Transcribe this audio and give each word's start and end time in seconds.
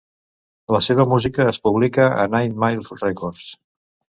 La 0.75 0.79
seva 0.85 1.05
música 1.11 1.45
es 1.51 1.61
publica 1.67 2.09
a 2.25 2.27
Nine 2.37 2.59
Mile 2.65 2.99
Records. 3.07 3.45